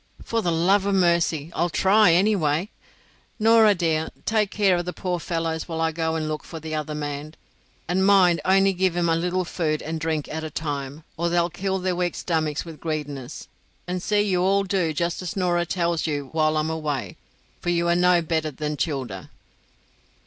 [0.23, 2.69] "For the love of mercy, I'll try, anyway.
[3.37, 6.73] Norah, dear, take care of the poor fellows while I go and look for the
[6.73, 7.35] other man;
[7.87, 11.29] and mind, only to give 'em a little food and drink at a time, or
[11.29, 13.47] they'll kill their wake stomachs with greediness;
[13.85, 17.15] and see you all do just as Norah tells you while I'm away,
[17.59, 19.29] for you are no better than childer."